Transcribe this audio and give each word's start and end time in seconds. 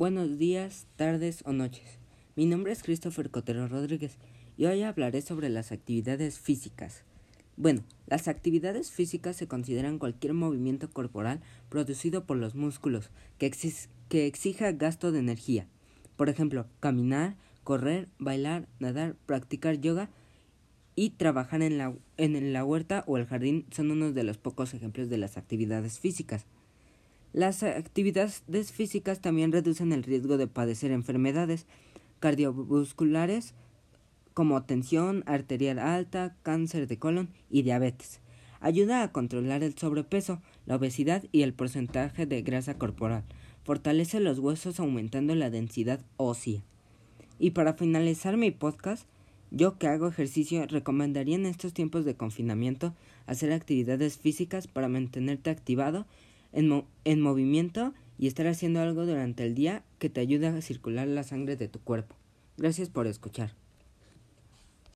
Buenos 0.00 0.38
días, 0.38 0.86
tardes 0.96 1.42
o 1.44 1.52
noches. 1.52 1.98
Mi 2.34 2.46
nombre 2.46 2.72
es 2.72 2.82
Christopher 2.82 3.30
Cotero 3.30 3.68
Rodríguez 3.68 4.16
y 4.56 4.64
hoy 4.64 4.82
hablaré 4.82 5.20
sobre 5.20 5.50
las 5.50 5.72
actividades 5.72 6.38
físicas. 6.38 7.04
Bueno, 7.58 7.82
las 8.06 8.26
actividades 8.26 8.90
físicas 8.90 9.36
se 9.36 9.46
consideran 9.46 9.98
cualquier 9.98 10.32
movimiento 10.32 10.88
corporal 10.88 11.42
producido 11.68 12.24
por 12.24 12.38
los 12.38 12.54
músculos 12.54 13.10
que, 13.36 13.52
exija 14.26 14.72
gasto 14.72 15.12
de 15.12 15.18
energía. 15.18 15.66
Por 16.16 16.30
ejemplo, 16.30 16.64
caminar, 16.80 17.36
correr, 17.62 18.08
bailar, 18.18 18.68
nadar, 18.78 19.16
practicar 19.26 19.82
yoga 19.82 20.08
y 20.94 21.10
trabajar 21.10 21.60
en 21.60 21.76
la, 21.76 21.94
en 22.16 22.54
la 22.54 22.64
huerta 22.64 23.04
o 23.06 23.18
el 23.18 23.26
jardín 23.26 23.66
son 23.70 23.90
unos 23.90 24.14
de 24.14 24.24
los 24.24 24.38
pocos 24.38 24.72
ejemplos 24.72 25.10
de 25.10 25.18
las 25.18 25.36
actividades 25.36 26.00
físicas. 26.00 26.46
Las 27.32 27.62
actividades 27.62 28.72
físicas 28.72 29.20
también 29.20 29.52
reducen 29.52 29.92
el 29.92 30.02
riesgo 30.02 30.36
de 30.36 30.48
padecer 30.48 30.90
enfermedades 30.90 31.66
cardiovasculares 32.18 33.54
como 34.34 34.62
tensión 34.62 35.22
arterial 35.26 35.78
alta, 35.78 36.36
cáncer 36.42 36.86
de 36.88 36.98
colon 36.98 37.28
y 37.48 37.62
diabetes. 37.62 38.20
Ayuda 38.60 39.02
a 39.02 39.12
controlar 39.12 39.62
el 39.62 39.76
sobrepeso, 39.76 40.40
la 40.66 40.76
obesidad 40.76 41.24
y 41.32 41.42
el 41.42 41.54
porcentaje 41.54 42.26
de 42.26 42.42
grasa 42.42 42.74
corporal. 42.74 43.24
Fortalece 43.64 44.20
los 44.20 44.38
huesos 44.38 44.80
aumentando 44.80 45.34
la 45.34 45.50
densidad 45.50 46.00
ósea. 46.16 46.62
Y 47.38 47.50
para 47.50 47.74
finalizar 47.74 48.36
mi 48.36 48.50
podcast, 48.50 49.06
yo 49.50 49.78
que 49.78 49.86
hago 49.86 50.08
ejercicio 50.08 50.66
recomendaría 50.66 51.36
en 51.36 51.46
estos 51.46 51.72
tiempos 51.72 52.04
de 52.04 52.14
confinamiento 52.14 52.94
hacer 53.26 53.52
actividades 53.52 54.18
físicas 54.18 54.66
para 54.66 54.88
mantenerte 54.88 55.50
activado 55.50 56.06
en, 56.52 56.84
en 57.04 57.20
movimiento 57.20 57.94
y 58.18 58.26
estar 58.26 58.46
haciendo 58.46 58.80
algo 58.80 59.06
durante 59.06 59.44
el 59.44 59.54
día 59.54 59.82
que 59.98 60.10
te 60.10 60.20
ayude 60.20 60.46
a 60.46 60.60
circular 60.60 61.08
la 61.08 61.22
sangre 61.22 61.56
de 61.56 61.68
tu 61.68 61.80
cuerpo. 61.80 62.16
Gracias 62.56 62.90
por 62.90 63.06
escuchar. 63.06 63.54